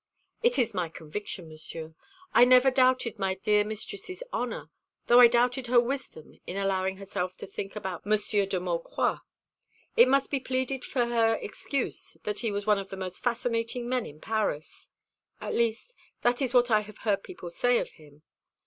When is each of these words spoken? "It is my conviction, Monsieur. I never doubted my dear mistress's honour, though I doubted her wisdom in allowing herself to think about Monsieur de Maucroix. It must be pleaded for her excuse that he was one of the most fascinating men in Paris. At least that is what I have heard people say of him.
"It 0.41 0.57
is 0.57 0.73
my 0.73 0.89
conviction, 0.89 1.47
Monsieur. 1.47 1.93
I 2.33 2.43
never 2.43 2.71
doubted 2.71 3.19
my 3.19 3.35
dear 3.35 3.63
mistress's 3.63 4.23
honour, 4.33 4.71
though 5.05 5.19
I 5.19 5.27
doubted 5.27 5.67
her 5.67 5.79
wisdom 5.79 6.39
in 6.47 6.57
allowing 6.57 6.97
herself 6.97 7.37
to 7.37 7.45
think 7.45 7.75
about 7.75 8.03
Monsieur 8.03 8.47
de 8.47 8.59
Maucroix. 8.59 9.19
It 9.95 10.07
must 10.07 10.31
be 10.31 10.39
pleaded 10.39 10.83
for 10.83 11.05
her 11.05 11.35
excuse 11.35 12.17
that 12.23 12.39
he 12.39 12.51
was 12.51 12.65
one 12.65 12.79
of 12.79 12.89
the 12.89 12.97
most 12.97 13.21
fascinating 13.21 13.87
men 13.87 14.07
in 14.07 14.19
Paris. 14.19 14.89
At 15.39 15.53
least 15.53 15.93
that 16.23 16.41
is 16.41 16.51
what 16.51 16.71
I 16.71 16.79
have 16.81 16.97
heard 16.97 17.21
people 17.21 17.51
say 17.51 17.77
of 17.77 17.91
him. 17.91 18.23